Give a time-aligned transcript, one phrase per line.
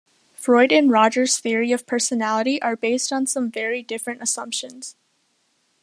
[0.33, 4.95] Freud and Roger's theory of personality are based on some very different assumptions.